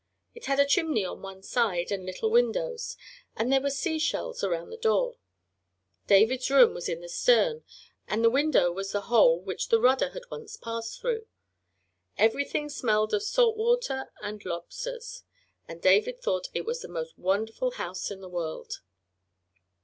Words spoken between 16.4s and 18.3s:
it was the most wonderful house in the